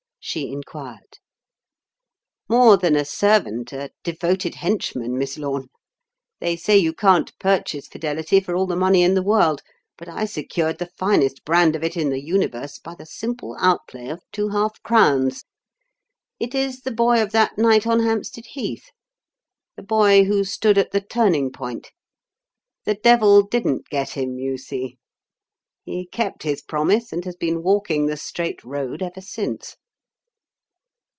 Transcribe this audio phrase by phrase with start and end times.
[0.23, 1.17] she enquired.
[2.47, 5.67] "More than a servant a devoted henchman, Miss Lorne.
[6.39, 9.63] They say you can't purchase fidelity for all the money in the world,
[9.97, 14.09] but I secured the finest brand of it in the Universe by the simple outlay
[14.09, 15.43] of two half crowns.
[16.39, 18.91] It is the boy of that night on Hampstead Heath
[19.75, 21.91] the boy who stood at the turning point.
[22.85, 24.99] The Devil didn't get him, you see.
[25.83, 29.77] He kept his promise and has been walking the straight road ever since."